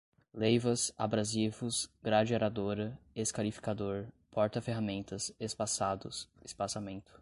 [0.33, 7.13] leivas, abrasivos, grade aradora, escarificador, porta-ferramentas, espaçados, espaçamento